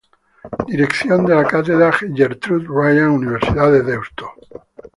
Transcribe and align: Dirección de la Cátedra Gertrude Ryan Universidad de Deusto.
Dirección 0.65 1.27
de 1.27 1.35
la 1.35 1.45
Cátedra 1.45 1.91
Gertrude 1.93 2.65
Ryan 2.67 3.09
Universidad 3.09 3.71
de 3.71 3.83
Deusto. 3.83 4.31